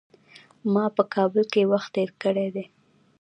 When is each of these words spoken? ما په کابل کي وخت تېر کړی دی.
ما 0.73 0.85
په 0.95 1.03
کابل 1.13 1.43
کي 1.53 1.61
وخت 1.71 1.89
تېر 1.95 2.09
کړی 2.23 2.47
دی. 2.55 2.65